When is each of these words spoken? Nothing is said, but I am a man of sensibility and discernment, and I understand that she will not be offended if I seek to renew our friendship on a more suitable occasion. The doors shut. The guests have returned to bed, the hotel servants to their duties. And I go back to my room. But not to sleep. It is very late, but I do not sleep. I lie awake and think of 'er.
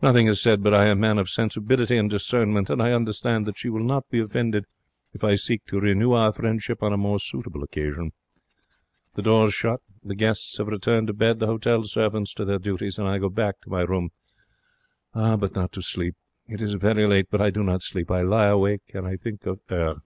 Nothing 0.00 0.28
is 0.28 0.40
said, 0.40 0.62
but 0.62 0.72
I 0.72 0.86
am 0.86 0.98
a 0.98 1.00
man 1.00 1.18
of 1.18 1.28
sensibility 1.28 1.96
and 1.96 2.08
discernment, 2.08 2.70
and 2.70 2.80
I 2.80 2.92
understand 2.92 3.44
that 3.46 3.58
she 3.58 3.68
will 3.68 3.82
not 3.82 4.08
be 4.08 4.20
offended 4.20 4.66
if 5.12 5.24
I 5.24 5.34
seek 5.34 5.64
to 5.64 5.80
renew 5.80 6.12
our 6.12 6.32
friendship 6.32 6.80
on 6.80 6.92
a 6.92 6.96
more 6.96 7.18
suitable 7.18 7.60
occasion. 7.64 8.12
The 9.16 9.22
doors 9.22 9.52
shut. 9.52 9.80
The 10.04 10.14
guests 10.14 10.58
have 10.58 10.68
returned 10.68 11.08
to 11.08 11.12
bed, 11.12 11.40
the 11.40 11.48
hotel 11.48 11.82
servants 11.82 12.32
to 12.34 12.44
their 12.44 12.60
duties. 12.60 13.00
And 13.00 13.08
I 13.08 13.18
go 13.18 13.28
back 13.28 13.60
to 13.62 13.68
my 13.68 13.80
room. 13.80 14.10
But 15.12 15.56
not 15.56 15.72
to 15.72 15.82
sleep. 15.82 16.14
It 16.46 16.62
is 16.62 16.74
very 16.74 17.08
late, 17.08 17.26
but 17.28 17.40
I 17.40 17.50
do 17.50 17.64
not 17.64 17.82
sleep. 17.82 18.12
I 18.12 18.20
lie 18.20 18.46
awake 18.46 18.92
and 18.94 19.20
think 19.20 19.44
of 19.44 19.58
'er. 19.72 19.96